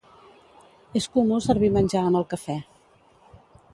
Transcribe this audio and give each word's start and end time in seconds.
És 1.01 1.07
comú 1.17 1.37
servir 1.49 1.71
menjar 1.75 2.03
amb 2.07 2.21
el 2.21 2.27
cafè. 2.33 2.57